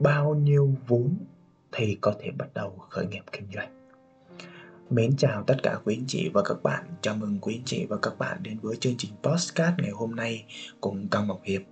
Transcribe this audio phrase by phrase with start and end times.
[0.00, 1.16] bao nhiêu vốn
[1.72, 3.78] thì có thể bắt đầu khởi nghiệp kinh doanh.
[4.90, 6.84] Mến chào tất cả quý anh chị và các bạn.
[7.00, 10.16] Chào mừng quý anh chị và các bạn đến với chương trình Postcard ngày hôm
[10.16, 10.44] nay
[10.80, 11.62] cùng Cao Ngọc Hiệp.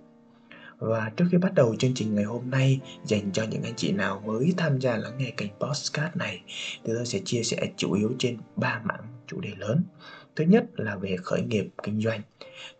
[0.77, 3.91] Và trước khi bắt đầu chương trình ngày hôm nay, Dành cho những anh chị
[3.91, 6.41] nào mới tham gia lắng nghe kênh Postcard này,
[6.83, 9.83] Thì tôi sẽ chia sẻ chủ yếu trên 3 mảng chủ đề lớn.
[10.37, 12.21] Thứ nhất là về khởi nghiệp kinh doanh.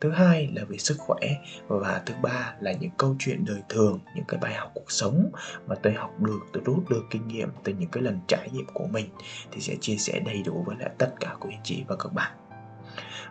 [0.01, 1.19] Thứ hai là về sức khỏe.
[1.67, 5.31] Và thứ ba là những câu chuyện đời thường Những cái bài học cuộc sống
[5.67, 8.65] Mà tôi học được, tôi rút được kinh nghiệm Từ những cái lần trải nghiệm
[8.73, 9.05] của mình
[9.51, 12.13] Thì sẽ chia sẻ đầy đủ với lại tất cả quý anh chị và các
[12.13, 12.31] bạn.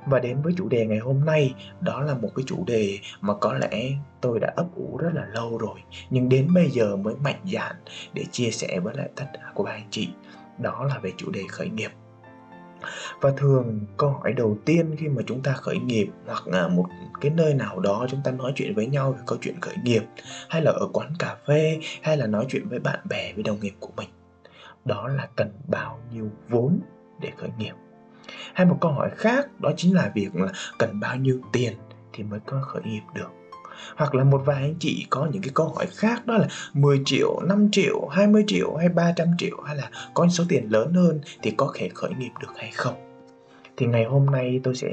[0.06, 3.34] Và đến với chủ đề ngày hôm nay đó là một cái chủ đề mà
[3.34, 7.14] có lẽ tôi đã ấp ủ rất là lâu rồi nhưng đến bây giờ mới
[7.14, 7.76] mạnh dạn
[8.14, 10.08] để chia sẻ với lại tất cả của anh chị.
[10.58, 11.90] Đó là về chủ đề khởi nghiệp
[13.20, 16.86] và thường câu hỏi đầu tiên khi mà chúng ta khởi nghiệp hoặc là một
[17.20, 20.02] cái nơi nào đó chúng ta nói chuyện với nhau về câu chuyện khởi nghiệp,
[20.48, 23.60] hay là ở quán cà phê, hay là nói chuyện với bạn bè, với đồng
[23.60, 24.08] nghiệp của mình,
[24.84, 26.80] đó là cần bao nhiêu vốn
[27.20, 27.72] để khởi nghiệp.
[28.54, 31.72] Hay một câu hỏi khác đó chính là việc là cần bao nhiêu tiền
[32.12, 33.28] thì mới có khởi nghiệp được
[33.96, 37.00] hoặc là một vài anh chị có những cái câu hỏi khác đó là 10
[37.04, 41.20] triệu, 5 triệu, 20 triệu hay 300 triệu hay là có số tiền lớn hơn
[41.42, 42.94] thì có thể khởi nghiệp được hay không?
[43.76, 44.88] Thì ngày hôm nay tôi sẽ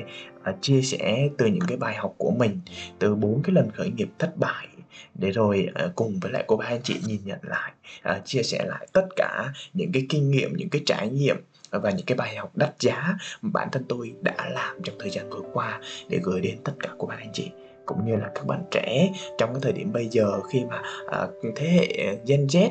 [0.49, 2.59] uh, chia sẻ từ những cái bài học của mình
[2.99, 4.67] từ bốn cái lần khởi nghiệp thất bại
[5.15, 7.71] để rồi uh, cùng với lại cô ba anh chị nhìn nhận lại
[8.09, 11.37] uh, chia sẻ lại tất cả những cái kinh nghiệm những cái trải nghiệm
[11.69, 15.09] và những cái bài học đắt giá mà bản thân tôi đã làm trong thời
[15.09, 17.51] gian vừa qua để gửi đến tất cả cô ba anh chị
[17.85, 21.27] cũng như là các bạn trẻ trong cái thời điểm bây giờ khi mà à,
[21.55, 22.69] thế hệ Gen Z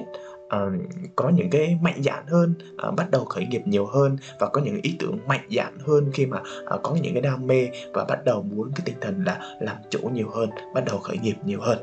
[0.52, 0.82] uh,
[1.16, 2.55] có những cái mạnh dạn hơn
[2.88, 6.10] uh, bắt đầu khởi nghiệp nhiều hơn và có những ý tưởng mạnh dạn hơn
[6.14, 6.38] khi mà
[6.74, 9.77] uh, có những cái đam mê và bắt đầu muốn cái tinh thần là làm
[9.90, 11.78] chủ nhiều hơn bắt đầu khởi nghiệp nhiều hơn.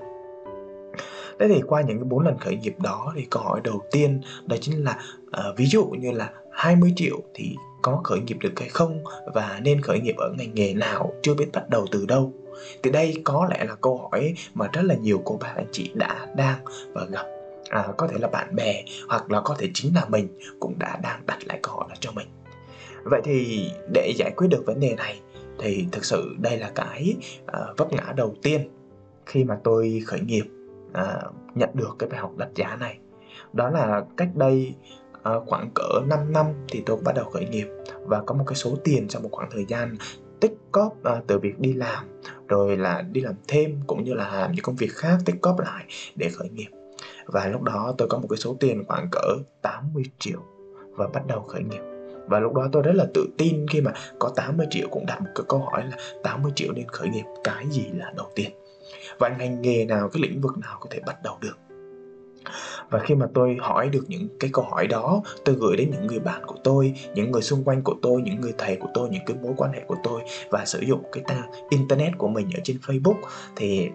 [1.39, 4.21] Thế thì qua những cái bốn lần khởi nghiệp đó thì câu hỏi đầu tiên
[4.45, 8.59] đó chính là uh, ví dụ như là 20 triệu thì có khởi nghiệp được
[8.59, 9.03] hay không
[9.33, 12.33] và nên khởi nghiệp ở ngành nghề nào chưa biết bắt đầu từ đâu?
[12.83, 15.91] Thì đây có lẽ là câu hỏi mà rất là nhiều cô bác anh chị
[15.93, 16.59] đã đang
[16.93, 17.25] và gặp.
[17.69, 20.27] À, có thể là bạn bè hoặc là có thể chính là mình
[20.59, 22.27] cũng đã đang đặt lại câu hỏi đó cho mình.
[23.03, 25.19] Vậy thì để giải quyết được vấn đề này
[25.59, 28.69] thì thực sự đây là cái uh, vấp ngã đầu tiên
[29.25, 30.43] khi mà tôi khởi nghiệp
[30.91, 32.97] uh, nhận được cái bài học đặt giá này.
[33.53, 34.73] Đó là cách đây
[35.17, 37.67] uh, khoảng cỡ 5 năm thì tôi bắt đầu khởi nghiệp
[38.05, 39.95] và có một cái số tiền trong một khoảng thời gian
[40.41, 42.05] tích cóp uh, từ việc đi làm
[42.47, 45.59] rồi là đi làm thêm cũng như là làm những công việc khác tích cóp
[45.59, 45.85] lại
[46.15, 46.69] để khởi nghiệp.
[47.25, 50.39] Và lúc đó tôi có một cái số tiền khoảng cỡ 80 triệu
[50.91, 51.81] và bắt đầu khởi nghiệp.
[52.27, 55.21] Và lúc đó tôi rất là tự tin khi mà có 80 triệu cũng đặt
[55.21, 58.51] một cái câu hỏi là 80 triệu nên khởi nghiệp cái gì là đầu tiên?
[59.19, 61.68] Và ngành nghề nào cái lĩnh vực nào có thể bắt đầu được?
[62.89, 66.07] Và khi mà tôi hỏi được những cái câu hỏi đó tôi gửi đến những
[66.07, 69.09] người bạn của tôi những người xung quanh của tôi những người thầy của tôi
[69.09, 72.49] những cái mối quan hệ của tôi và sử dụng cái ta internet của mình
[72.53, 73.17] ở trên facebook
[73.55, 73.89] thì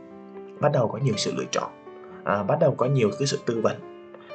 [0.60, 1.84] bắt đầu có nhiều sự lựa chọn
[2.24, 3.76] à, bắt đầu có nhiều cái sự tư vấn.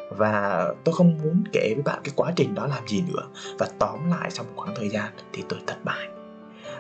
[0.10, 3.24] Và tôi không muốn kể với bạn cái quá trình đó làm gì nữa.
[3.60, 6.08] Và tóm lại sau một khoảng thời gian thì tôi thất bại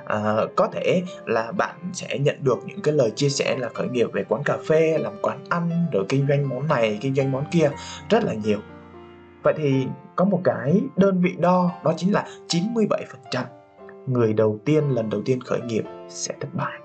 [0.10, 3.88] à, có thể là bạn sẽ nhận được những cái lời chia sẻ là khởi
[3.88, 7.32] nghiệp về quán cà phê làm quán ăn rồi kinh doanh món này kinh doanh
[7.32, 7.72] món kia
[8.10, 8.60] rất là nhiều.
[9.44, 13.44] Vậy thì có một cái đơn vị đo đó chính là 97%
[14.08, 16.80] người đầu tiên lần đầu tiên khởi nghiệp sẽ thất bại.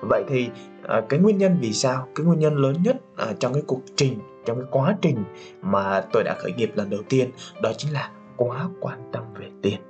[0.00, 0.48] Vậy thì
[0.88, 2.08] à, cái nguyên nhân vì sao?
[2.14, 5.24] Cái nguyên nhân lớn nhất à, trong cái cuộc trình trong cái quá trình
[5.62, 7.30] mà tôi đã khởi nghiệp lần đầu tiên
[7.62, 9.80] đó chính là quá quan tâm về tiền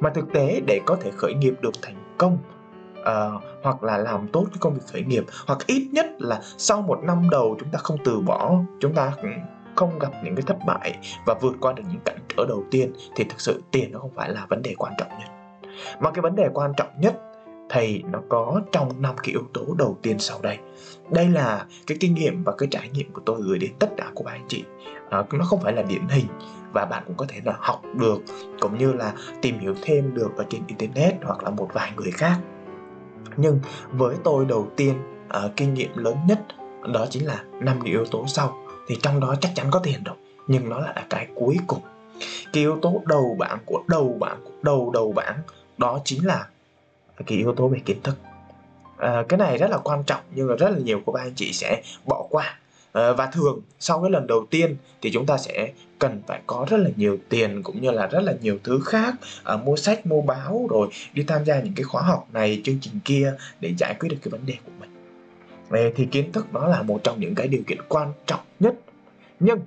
[0.00, 2.38] mà thực tế để có thể khởi nghiệp được thành công
[3.00, 6.82] uh, hoặc là làm tốt cái công việc khởi nghiệp hoặc ít nhất là sau
[6.82, 9.28] một năm đầu chúng ta không từ bỏ chúng ta ừ,
[9.74, 12.92] không gặp những cái thất bại và vượt qua được những cản trở đầu tiên
[13.16, 15.28] thì thực sự tiền nó không phải là vấn đề quan trọng nhất.
[16.00, 17.14] Mà cái vấn đề quan trọng nhất
[17.74, 20.58] thì nó có trong năm cái yếu tố đầu tiên sau đây.
[21.10, 24.10] Đây là cái kinh nghiệm và cái trải nghiệm của tôi gửi đến tất cả
[24.14, 24.64] của anh chị.
[25.10, 26.26] À, nó không phải là điển hình
[26.72, 28.18] và bạn cũng có thể là học được
[28.60, 29.12] cũng như là
[29.42, 32.38] tìm hiểu thêm được ở trên internet hoặc là một vài người khác.
[33.36, 33.60] Nhưng
[33.92, 34.94] với tôi đầu tiên
[35.28, 36.40] à, kinh nghiệm lớn nhất
[36.94, 40.16] đó chính là năm yếu tố sau thì trong đó chắc chắn có tiền rồi
[40.46, 41.80] nhưng nó là cái cuối cùng.
[42.52, 45.38] Cái yếu tố đầu bảng của đầu bảng của đầu đầu bảng
[45.78, 46.48] đó chính là
[47.26, 48.18] cái yếu tố về kiến thức.
[48.98, 51.34] À, cái này rất là quan trọng nhưng mà rất là nhiều của ba anh
[51.34, 52.58] chị sẽ bỏ qua.
[52.92, 56.66] À, và thường sau cái lần đầu tiên thì chúng ta sẽ cần phải có
[56.70, 59.14] rất là nhiều tiền cũng như là rất là nhiều thứ khác.
[59.44, 62.78] À, mua sách mua báo rồi đi tham gia những cái khóa học này chương
[62.80, 64.90] trình kia để giải quyết được cái vấn đề của mình.
[65.70, 68.74] À, thì kiến thức đó là một trong những cái điều kiện quan trọng nhất
[69.40, 69.58] nhưng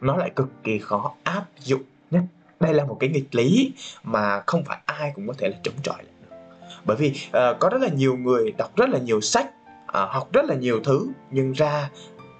[0.00, 2.22] nó lại cực kỳ khó áp dụng nhất.
[2.60, 3.72] Đây là một cái nghịch lý
[4.02, 6.15] mà không phải ai cũng có thể là chống chọi lại được
[6.86, 9.46] bởi vì uh, có rất là nhiều người đọc rất là nhiều sách
[9.82, 11.90] uh, học rất là nhiều thứ nhưng ra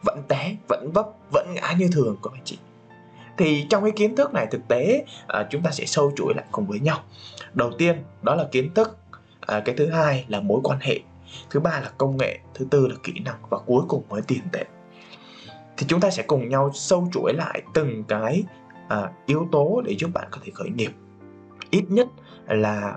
[0.05, 2.59] vẫn té vẫn vấp vẫn ngã như thường các anh chị.
[3.39, 5.05] Thì trong cái kiến thức này thực tế
[5.41, 6.99] uh, chúng ta sẽ sâu chuỗi lại cùng với nhau.
[7.55, 8.99] Đầu tiên đó là kiến thức
[9.57, 11.01] uh, cái thứ hai là mối quan hệ
[11.51, 14.41] thứ ba là công nghệ thứ tư là kỹ năng và cuối cùng mới tiền
[14.53, 14.65] tệ.
[15.77, 18.45] Thì chúng ta sẽ cùng nhau sâu chuỗi lại từng cái
[18.89, 20.91] à, yếu tố để giúp bạn có thể khởi nghiệp.
[21.71, 22.09] Ít nhất
[22.47, 22.97] là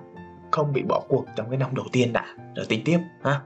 [0.52, 2.26] không bị bỏ cuộc trong cái năm đầu tiên đã.
[2.56, 3.42] Rồi tính tiếp ha.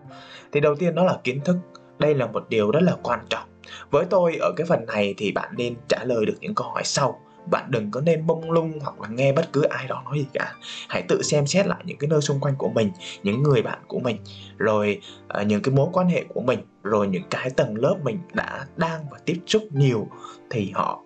[0.51, 1.57] Thì đầu tiên đó là kiến thức.
[2.00, 3.50] Đây là một điều rất là quan trọng.
[3.91, 6.83] Với tôi ở cái phần này thì bạn nên trả lời được những câu hỏi
[6.85, 7.19] sau.
[7.51, 10.25] Bạn đừng có nên bông lung hoặc là nghe bất cứ ai đó nói gì
[10.33, 10.53] cả.
[10.89, 12.91] Hãy tự xem xét lại những cái nơi xung quanh của mình
[13.23, 14.17] những người bạn của mình
[14.57, 15.01] rồi
[15.39, 18.65] uh, những cái mối quan hệ của mình rồi những cái tầng lớp mình đã
[18.77, 20.07] đang và tiếp xúc nhiều
[20.50, 21.01] thì họ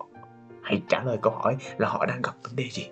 [0.62, 2.86] hãy trả lời câu hỏi là họ đang gặp vấn đề gì.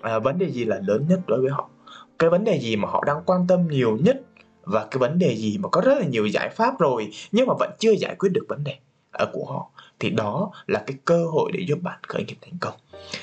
[0.00, 1.70] À, vấn đề gì là lớn nhất đối với họ?
[2.18, 4.22] Cái vấn đề gì mà họ đang quan tâm nhiều nhất
[4.62, 7.54] và cái vấn đề gì mà có rất là nhiều giải pháp rồi nhưng mà
[7.58, 8.76] vẫn chưa giải quyết được vấn đề
[9.12, 9.70] ở của họ?
[9.98, 12.74] Thì đó là cái cơ hội để giúp bạn khởi nghiệp thành công.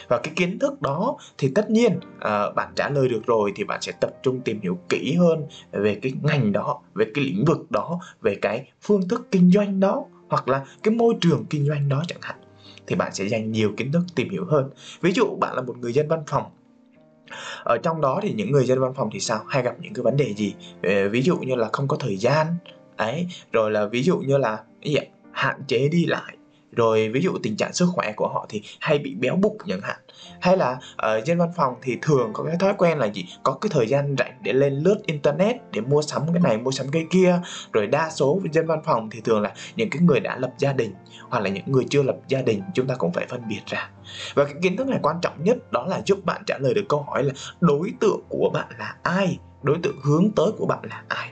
[0.07, 3.63] Và cái kiến thức đó thì tất nhiên à, bạn trả lời được rồi thì
[3.63, 7.45] bạn sẽ tập trung tìm hiểu kỹ hơn về cái ngành đó về cái lĩnh
[7.45, 11.65] vực đó về cái phương thức kinh doanh đó hoặc là cái môi trường kinh
[11.67, 12.35] doanh đó chẳng hạn.
[12.87, 14.69] Thì bạn sẽ dành nhiều kiến thức tìm hiểu hơn.
[15.01, 16.43] Ví dụ bạn là một người dân văn phòng
[17.63, 19.43] ở trong đó thì những người dân văn phòng thì sao?
[19.47, 20.55] Hay gặp những cái vấn đề gì?
[20.83, 22.47] Ờ, ví dụ như là không có thời gian,
[22.97, 24.95] ấy, rồi là ví dụ như là gì
[25.31, 26.37] hạn chế đi lại
[26.75, 29.81] rồi ví dụ tình trạng sức khỏe của họ thì hay bị béo bụng chẳng
[29.81, 29.97] hạn.
[30.41, 33.25] Hay là ở trên văn phòng thì thường có cái thói quen là gì?
[33.43, 36.71] Có cái thời gian rảnh để lên lướt internet để mua sắm cái này, mua
[36.71, 37.39] sắm cái kia.
[37.73, 40.73] Rồi đa số dân văn phòng thì thường là những cái người đã lập gia
[40.73, 40.93] đình
[41.29, 43.89] hoặc là những người chưa lập gia đình, chúng ta cũng phải phân biệt ra.
[44.33, 46.85] Và cái kiến thức này quan trọng nhất đó là giúp bạn trả lời được
[46.89, 49.39] câu hỏi là đối tượng của bạn là ai?
[49.63, 51.31] Đối tượng hướng tới của bạn là ai?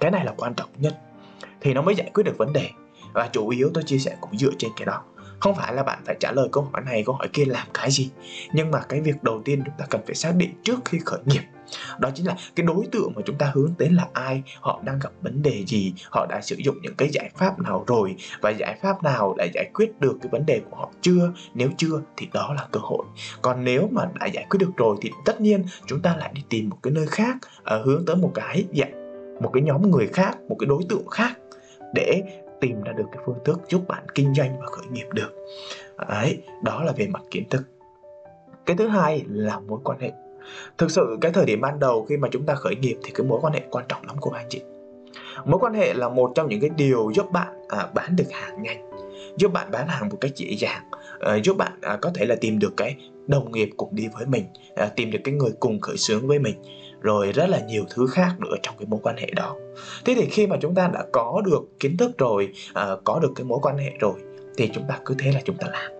[0.00, 0.98] Cái này là quan trọng nhất.
[1.60, 2.70] Thì nó mới giải quyết được vấn đề
[3.12, 5.02] và chủ yếu tôi chia sẻ cũng dựa trên cái đó.
[5.40, 7.90] Không phải là bạn phải trả lời câu hỏi này, câu hỏi kia làm cái
[7.90, 8.10] gì.
[8.52, 11.20] Nhưng mà cái việc đầu tiên chúng ta cần phải xác định trước khi khởi
[11.24, 11.42] nghiệp,
[11.98, 14.98] đó chính là cái đối tượng mà chúng ta hướng đến là ai, họ đang
[14.98, 18.50] gặp vấn đề gì, họ đã sử dụng những cái giải pháp nào rồi, và
[18.50, 21.32] giải pháp nào đã giải quyết được cái vấn đề của họ chưa?
[21.54, 23.04] Nếu chưa thì đó là cơ hội.
[23.42, 26.42] Còn nếu mà đã giải quyết được rồi thì tất nhiên chúng ta lại đi
[26.48, 28.92] tìm một cái nơi khác ờ, hướng tới một cái dạng,
[29.42, 31.32] một cái nhóm người khác, một cái đối tượng khác
[31.94, 32.22] để
[32.62, 35.34] tìm ra được cái phương thức giúp bạn kinh doanh và khởi nghiệp được.
[36.08, 37.62] Đấy đó là về mặt kiến thức.
[38.66, 40.12] Cái thứ hai là mối quan hệ.
[40.78, 43.26] Thực sự cái thời điểm ban đầu khi mà chúng ta khởi nghiệp thì cái
[43.26, 44.62] mối quan hệ quan trọng lắm của anh chị.
[45.44, 48.62] Mối quan hệ là một trong những cái điều giúp bạn à, bán được hàng
[48.62, 48.90] nhanh
[49.36, 50.82] giúp bạn bán hàng một cách dễ dàng.
[51.22, 52.96] Ờ, giúp bạn à, có thể là tìm được cái
[53.26, 56.38] đồng nghiệp cùng đi với mình à, tìm được cái người cùng khởi xướng với
[56.38, 56.54] mình
[57.00, 59.56] rồi rất là nhiều thứ khác nữa trong cái mối quan hệ đó.
[60.04, 63.32] Thế thì khi mà chúng ta đã có được kiến thức rồi à, có được
[63.36, 64.14] cái mối quan hệ rồi
[64.56, 65.92] thì chúng ta cứ thế là chúng ta làm.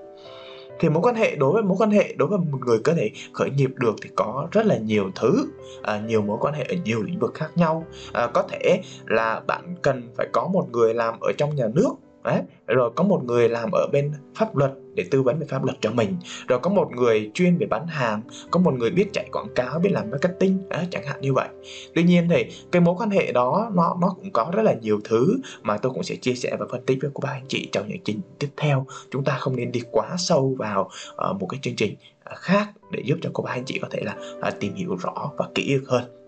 [0.78, 3.10] Thì mối quan hệ đối với mối quan hệ đối với một người có thể
[3.32, 5.46] khởi nghiệp được thì có rất là nhiều thứ
[5.82, 7.84] à, nhiều mối quan hệ ở nhiều lĩnh vực khác nhau.
[8.12, 11.94] À, có thể là bạn cần phải có một người làm ở trong nhà nước
[12.24, 15.64] đấy rồi có một người làm ở bên pháp luật để tư vấn về pháp
[15.64, 16.16] luật cho mình.
[16.48, 19.78] Rồi có một người chuyên về bán hàng có một người biết chạy quảng cáo
[19.78, 21.48] biết làm marketing đấy, chẳng hạn như vậy.
[21.94, 25.00] Tuy nhiên thì cái mối quan hệ đó nó nó cũng có rất là nhiều
[25.04, 27.88] thứ mà tôi cũng sẽ chia sẻ và phân tích với các anh chị trong
[27.88, 28.86] những chương tiếp theo.
[29.10, 30.90] Chúng ta không nên đi quá sâu vào
[31.30, 33.88] uh, một cái chương trình ờ, khác để giúp cho cô ba anh chị có
[33.90, 34.16] thể là
[34.48, 36.21] uh, tìm hiểu rõ và kỹ được hơn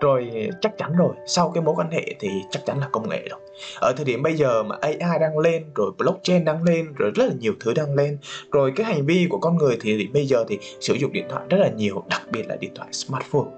[0.00, 3.28] rồi chắc chắn rồi sau cái mối quan hệ thì chắc chắn là công nghệ
[3.30, 3.40] rồi.
[3.80, 7.24] Ở thời điểm bây giờ mà AI đang lên rồi blockchain đang lên rồi rất
[7.24, 8.18] là nhiều thứ đang lên
[8.52, 11.44] rồi cái hành vi của con người thì bây giờ thì sử dụng điện thoại
[11.48, 13.50] rất là nhiều đặc biệt là điện thoại smartphone.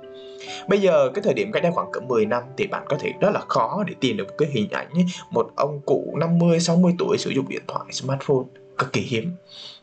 [0.68, 3.12] Bây giờ cái thời điểm cách đây khoảng cỡ 10 năm thì bạn có thể
[3.21, 6.94] rất là khó để tìm được cái hình ảnh ấy, một ông cụ 50 60
[6.99, 9.33] tuổi sử dụng điện thoại smartphone cực kỳ hiếm.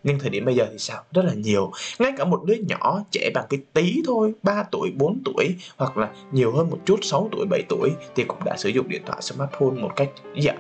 [0.03, 1.03] Nhưng thời điểm bây giờ thì sao?
[1.11, 1.71] Rất là nhiều.
[1.99, 5.97] Ngay cả một đứa nhỏ trẻ bằng cái tí thôi 3 tuổi 4 tuổi hoặc
[5.97, 9.01] là nhiều hơn một chút 6 tuổi 7 tuổi thì cũng đã sử dụng điện
[9.05, 10.53] thoại smartphone một cách dạ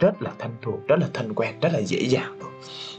[0.00, 2.50] rất là thân thuộc rất là thân quen rất là dễ dàng rồi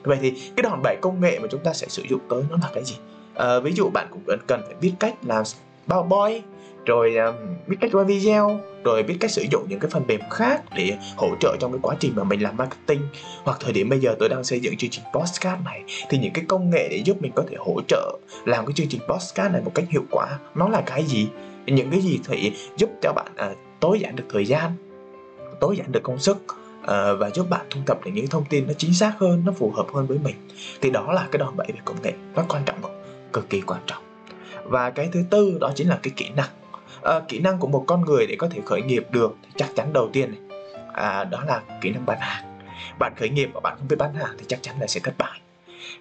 [0.04, 2.58] vậy thì cái đòn bẩy công nghệ mà chúng ta sẽ sử dụng tới nó
[2.62, 2.96] là cái gì?
[3.36, 5.44] À, ví dụ bạn cũng cần phải biết cách làm
[5.88, 6.41] PowerPoint
[6.86, 7.36] rồi um,
[7.67, 10.98] biết cách quay video rồi biết cách sử dụng những cái phần mềm khác để
[11.15, 13.01] hỗ trợ trong cái quá trình mà mình làm marketing.
[13.44, 16.34] Hoặc thời điểm bây giờ tôi đang xây dựng chương trình postcard này thì những
[16.34, 19.53] cái công nghệ để giúp mình có thể hỗ trợ làm cái chương trình postcard
[19.53, 21.27] này một cách hiệu quả nó là cái gì?
[21.65, 24.72] Những cái gì thì giúp cho bạn à, tối giản được thời gian
[25.60, 26.38] tối giản được công sức
[26.88, 29.51] à, và giúp bạn thu thập được những thông tin nó chính xác hơn nó
[29.51, 30.36] phù hợp hơn với mình.
[30.82, 32.77] Thì đó là cái đòn bẩy về công nghệ nó quan trọng
[33.34, 34.07] cực kỳ quan trọng
[34.67, 36.50] và cái thứ tư đó chính là cái kỹ năng.
[37.03, 39.69] À, kỹ năng của một con người để có thể khởi nghiệp được thì chắc
[39.75, 40.59] chắn đầu tiên này
[40.93, 42.59] à, đó là kỹ năng bán hàng.
[43.00, 45.13] Bạn khởi nghiệp mà bạn không biết bán hàng thì chắc chắn là sẽ thất
[45.17, 45.41] bại.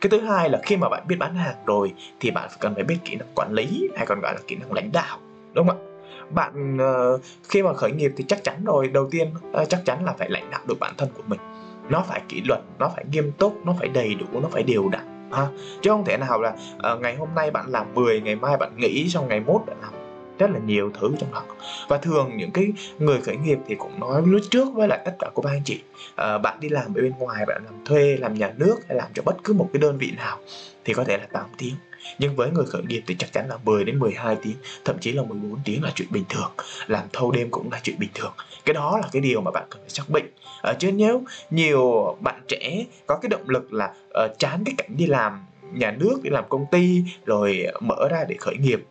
[0.01, 2.85] Cái thứ hai là khi mà bạn biết bán hàng rồi thì bạn cần phải
[2.85, 5.19] biết kỹ năng quản lý hay còn gọi là kỹ năng lãnh đạo
[5.53, 5.85] đúng không ạ?
[6.31, 9.33] Bạn uh, khi mà khởi nghiệp thì chắc chắn rồi đầu tiên
[9.63, 11.41] uh, chắc chắn là phải lãnh đạo được bản thân của mình.
[11.89, 14.89] Nó phải kỷ luật nó phải nghiêm túc nó phải đầy đủ nó phải đều
[14.89, 15.47] đặn à,
[15.83, 16.57] chứ không thể nào là
[16.93, 19.77] uh, ngày hôm nay bạn làm 10 ngày mai bạn nghỉ xong ngày mốt bạn
[19.83, 19.93] làm
[20.39, 21.43] rất là nhiều thứ trong đó.
[21.89, 25.13] Và thường những cái người khởi nghiệp thì cũng nói lúc trước với lại tất
[25.19, 25.81] cả của ba anh chị
[26.17, 29.09] à, bạn đi làm ở bên ngoài bạn làm thuê làm nhà nước hay làm
[29.15, 30.39] cho bất cứ một cái đơn vị nào
[30.85, 31.75] thì có thể là 8 tiếng
[32.19, 35.13] nhưng với người khởi nghiệp thì chắc chắn là 10 đến 12 tiếng thậm chí
[35.13, 36.53] là 14 tiếng là chuyện bình thường.
[36.87, 38.33] Làm thâu đêm cũng là chuyện bình thường.
[38.65, 40.27] Cái đó là cái điều mà bạn cần phải xác định.
[40.63, 44.91] À, chứ nếu nhiều bạn trẻ có cái động lực là uh, chán cái cảnh
[44.97, 48.85] đi làm nhà nước đi làm công ty rồi mở ra để khởi nghiệp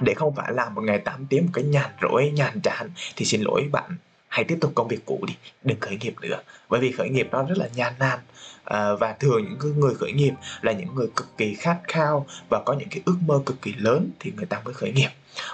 [0.00, 3.24] để không phải làm một ngày 8 tiếng một cái nhàn rỗi nhàn chán thì
[3.24, 3.96] xin lỗi bạn
[4.34, 6.40] hãy tiếp tục công việc cũ đi đừng khởi nghiệp nữa.
[6.68, 8.18] Bởi vì khởi nghiệp nó rất là gian nan
[8.64, 12.62] à, và thường những người khởi nghiệp là những người cực kỳ khát khao và
[12.66, 15.08] có những cái ước mơ cực kỳ lớn thì người ta mới khởi nghiệp.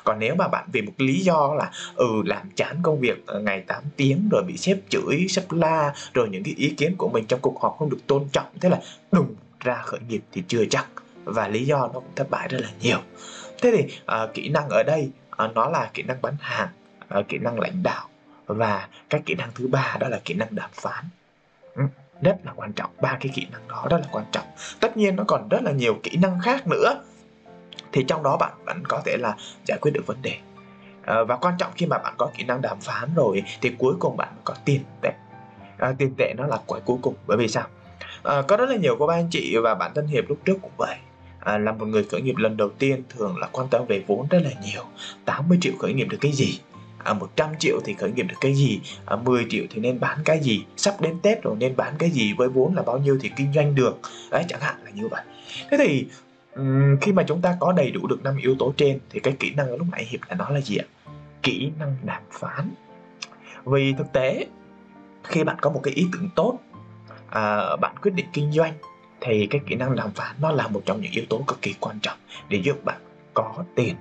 [0.04, 3.40] Còn nếu mà bạn vì một lý do là ừ làm chán công việc ờ,
[3.40, 7.08] ngày 8 tiếng rồi bị sếp chửi sếp la rồi những cái ý kiến của
[7.08, 8.80] mình trong cuộc họp không được tôn trọng thế là
[9.12, 10.86] đùng ra khởi nghiệp thì chưa chắc.
[11.24, 12.98] Và lý do nó cũng thất bại rất là nhiều.
[13.62, 16.68] Thế thì à, kỹ năng ở đây à, nó là kỹ năng bán hàng
[17.08, 18.09] à, kỹ năng lãnh đạo
[18.54, 21.04] và cái kỹ năng thứ ba đó là kỹ năng đàm phán.
[21.74, 21.82] Ừ,
[22.22, 22.90] rất là quan trọng.
[23.00, 24.46] Ba cái kỹ năng đó rất là quan trọng.
[24.80, 27.02] Tất nhiên nó còn rất là nhiều kỹ năng khác nữa.
[27.92, 30.38] Thì trong đó bạn vẫn có thể là giải quyết được vấn đề.
[31.06, 33.94] À, và quan trọng khi mà bạn có kỹ năng đàm phán rồi thì cuối
[33.98, 35.12] cùng bạn có tiền tệ.
[35.78, 37.14] À, tiền tệ nó là quái cuối cùng.
[37.26, 37.66] Bởi vì sao?
[38.22, 40.58] À, có rất là nhiều cô ba anh chị và bản thân hiệp lúc trước
[40.62, 40.96] cũng vậy.
[41.40, 44.26] À, là một người khởi nghiệp lần đầu tiên thường là quan tâm về vốn
[44.30, 44.82] rất là nhiều.
[45.24, 46.60] 80 triệu khởi nghiệp được cái gì?
[47.04, 48.80] À, 100 triệu thì khởi nghiệp được cái gì?
[49.06, 50.64] À, 10 triệu thì nên bán cái gì?
[50.76, 52.32] Sắp đến Tết rồi nên bán cái gì?
[52.32, 54.00] Với vốn là bao nhiêu thì kinh doanh được?
[54.30, 55.22] Đấy chẳng hạn là như vậy.
[55.70, 56.06] Thế thì
[56.54, 59.34] um, khi mà chúng ta có đầy đủ được năm yếu tố trên thì cái
[59.38, 60.86] kỹ năng lúc nãy hiệp là nó là gì ạ?
[61.42, 62.70] Kỹ năng đàm phán.
[63.64, 64.46] Vì thực tế
[65.24, 66.58] khi bạn có một cái ý tưởng tốt
[67.30, 68.72] à, bạn quyết định kinh doanh
[69.20, 71.74] thì cái kỹ năng đàm phán nó là một trong những yếu tố cực kỳ
[71.80, 73.00] quan trọng để giúp bạn
[73.34, 73.94] có tiền.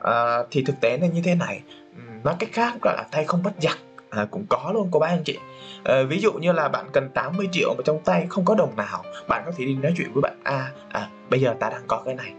[0.00, 1.62] À, thì thực tế là như thế này
[2.24, 3.78] nói cách khác gọi là tay không bắt giặc.
[4.10, 5.38] À, cũng có luôn cô bác anh chị.
[5.84, 8.76] À, ví dụ như là bạn cần 80 triệu mà trong tay không có đồng
[8.76, 11.82] nào bạn có thể đi nói chuyện với bạn A à, bây giờ ta đang
[11.86, 12.32] có cái này.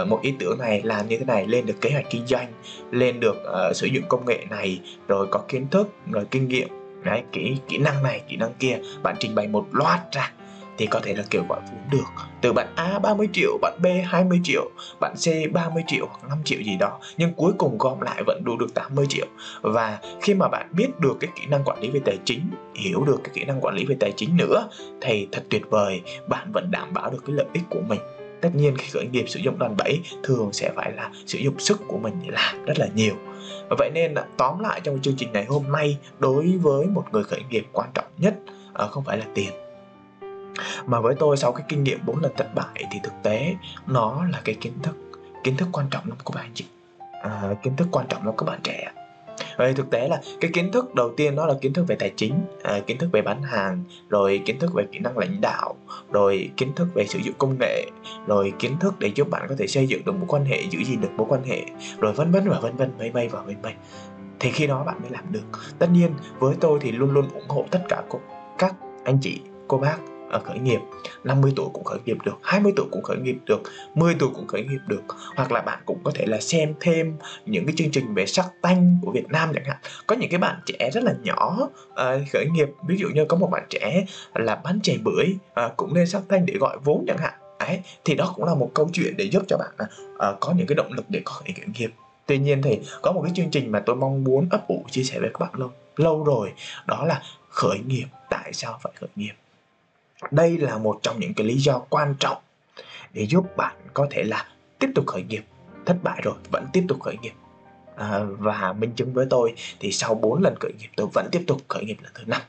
[0.00, 2.52] Uh, một ý tưởng này làm như thế này lên được kế hoạch kinh doanh
[2.90, 3.36] lên được
[3.68, 6.68] uh, sử dụng công nghệ này rồi có kiến thức rồi kinh nghiệm
[7.04, 10.32] đấy kỹ kỹ năng này kỹ năng kia bạn trình bày một loạt ra
[10.80, 12.24] thì có thể là kêu gọi vốn được.
[12.40, 14.70] Từ bạn A 30 triệu, bạn B 20 triệu,
[15.00, 18.42] bạn C 30 triệu hoặc 5 triệu gì đó nhưng cuối cùng gom lại vẫn
[18.44, 19.26] đủ được 80 triệu.
[19.62, 23.04] Và khi mà bạn biết được cái kỹ năng quản lý về tài chính hiểu
[23.04, 24.68] được cái kỹ năng quản lý về tài chính nữa
[25.00, 28.00] thì thật tuyệt vời bạn vẫn đảm bảo được cái lợi ích của mình.
[28.40, 31.58] Tất nhiên khi khởi nghiệp sử dụng đòn bẩy thường sẽ phải là sử dụng
[31.58, 33.14] sức của mình để làm rất là nhiều.
[33.78, 37.40] Vậy nên tóm lại trong chương trình ngày hôm nay đối với một người khởi
[37.50, 38.34] nghiệp quan trọng nhất
[38.72, 39.69] ờ, không phải là tiền
[40.86, 43.54] mà với tôi sau cái kinh nghiệm 4 lần thất bại thì thực tế
[43.86, 44.96] nó là cái kiến thức
[45.44, 46.64] kiến thức quan trọng lắm của bạn chị
[47.22, 48.92] à, kiến thức quan trọng lắm các bạn trẻ
[49.56, 52.12] Vậy thực tế là cái kiến thức đầu tiên đó là kiến thức về tài
[52.16, 55.74] chính, à, kiến thức về bán hàng, rồi kiến thức về kỹ năng lãnh đạo,
[56.10, 57.86] rồi kiến thức về sử dụng công nghệ,
[58.26, 60.78] rồi kiến thức để giúp bạn có thể xây dựng được mối quan hệ, giữ
[60.84, 61.64] gìn được mối quan hệ,
[61.98, 63.72] rồi vân vân và vân vân mây mây và mây mây.
[64.40, 65.44] Thì khi đó bạn mới làm được.
[65.78, 68.02] Tất nhiên với tôi thì luôn luôn ủng hộ tất cả
[68.58, 69.98] các anh chị, cô bác
[70.38, 70.80] khởi nghiệp.
[71.24, 73.60] 50 tuổi cũng khởi nghiệp được 20 tuổi cũng khởi nghiệp được
[73.94, 75.02] 10 tuổi cũng khởi nghiệp được.
[75.36, 78.46] Hoặc là bạn cũng có thể là xem thêm những cái chương trình về sắc
[78.62, 79.76] tanh của Việt Nam chẳng hạn.
[80.06, 81.58] Có những cái bạn trẻ rất là nhỏ
[81.90, 81.96] uh,
[82.32, 82.68] khởi nghiệp.
[82.86, 85.26] Ví dụ như có một bạn trẻ là bán chè bưởi
[85.66, 87.32] uh, cũng lên sắc tanh để gọi vốn chẳng hạn.
[87.60, 90.66] Đấy, thì đó cũng là một câu chuyện để giúp cho bạn uh, có những
[90.66, 91.90] cái động lực để có khởi nghiệp.
[92.26, 95.02] Tuy nhiên thì có một cái chương trình mà tôi mong muốn ấp ủ chia
[95.02, 96.52] sẻ với các bạn lâu lâu rồi
[96.86, 98.06] đó là khởi nghiệp.
[98.30, 99.32] Tại sao phải khởi nghiệp?
[100.30, 102.38] Đây là một trong những cái lý do quan trọng
[103.12, 104.46] để giúp bạn có thể là
[104.78, 105.42] tiếp tục khởi nghiệp.
[105.86, 107.32] Thất bại rồi vẫn tiếp tục khởi nghiệp.
[107.96, 111.44] À, và minh chứng với tôi thì sau 4 lần khởi nghiệp tôi vẫn tiếp
[111.46, 112.40] tục khởi nghiệp lần thứ năm.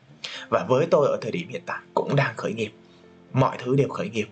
[0.49, 2.71] Và với tôi ở thời điểm hiện tại cũng đang khởi nghiệp.
[3.33, 4.27] Mọi thứ đều khởi nghiệp.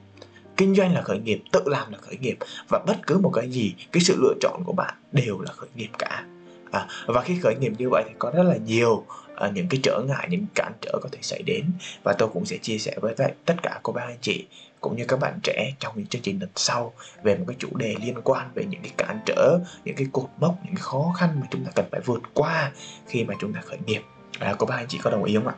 [0.57, 2.37] Kinh doanh là khởi nghiệp tự làm là khởi nghiệp.
[2.69, 5.69] Và bất cứ một cái gì cái sự lựa chọn của bạn đều là khởi
[5.75, 6.25] nghiệp cả
[6.71, 9.79] à, và khi khởi nghiệp như vậy thì có rất là nhiều à, những cái
[9.83, 11.65] trở ngại những cản trở có thể xảy đến.
[12.03, 14.47] Và tôi cũng sẽ chia sẻ với tất cả cô bác anh chị
[14.81, 17.69] cũng như các bạn trẻ trong những chương trình lần sau về một cái chủ
[17.75, 21.13] đề liên quan về những cái cản trở những cái cột mốc những cái khó
[21.17, 22.71] khăn mà chúng ta cần phải vượt qua
[23.07, 24.01] khi mà chúng ta khởi nghiệp.
[24.39, 25.55] À, cô bác anh chị có đồng ý không ạ?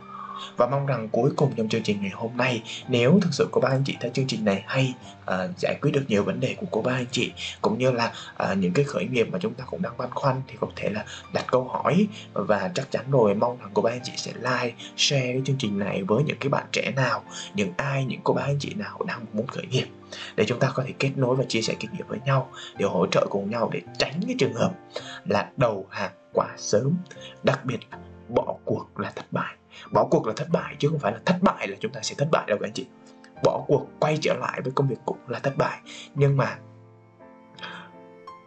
[0.58, 3.62] Và mong rằng cuối cùng trong chương trình ngày hôm nay nếu thực sự cô
[3.62, 6.56] ba anh chị thấy chương trình này hay uh, giải quyết được nhiều vấn đề
[6.60, 7.32] của cô ba anh chị
[7.62, 10.42] cũng như là uh, những cái khởi nghiệp mà chúng ta cũng đang băn khoăn
[10.48, 12.08] thì có thể là đặt câu hỏi.
[12.34, 15.58] Và chắc chắn rồi mong rằng cô ba anh chị sẽ like share cái chương
[15.60, 18.74] trình này với những cái bạn trẻ nào những ai những cô ba anh chị
[18.74, 19.86] nào đang muốn khởi nghiệp.
[20.36, 22.86] Để chúng ta có thể kết nối và chia sẻ kinh nghiệm với nhau để
[22.86, 24.72] hỗ trợ cùng nhau để tránh cái trường hợp
[25.26, 26.94] là đầu hàng quá sớm
[27.44, 27.98] đặc biệt là
[28.30, 29.56] bỏ cuộc là thất bại
[29.92, 32.16] bỏ cuộc là thất bại chứ không phải là thất bại là chúng ta sẽ
[32.18, 32.86] thất bại đâu các anh chị.
[33.44, 35.80] Bỏ cuộc quay trở lại với công việc cũ là thất bại.
[36.16, 36.58] Nhưng mà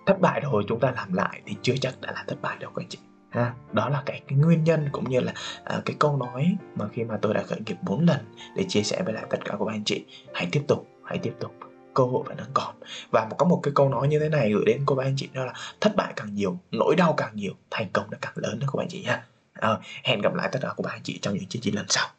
[0.07, 2.71] thất bại rồi chúng ta làm lại thì chưa chắc đã là thất bại đâu
[2.75, 2.99] các anh chị.
[3.31, 5.33] Ha đó là cái, cái nguyên nhân cũng như là
[5.65, 8.83] à, cái câu nói mà khi mà tôi đã khởi nghiệp 4 lần để chia
[8.83, 10.05] sẻ với lại tất cả các anh chị.
[10.35, 11.55] Hãy tiếp tục hãy tiếp tục.
[11.95, 12.75] Cơ hội vẫn đang còn.
[13.11, 15.29] Và có một cái câu nói như thế này gửi đến cô bác anh chị
[15.33, 18.59] đó là thất bại càng nhiều nỗi đau càng nhiều thành công nó càng lớn
[18.61, 19.25] đó các bạn chị nha
[19.65, 22.14] à, hẹn gặp lại tất cả các bạn chị trong những chương trình lần sau.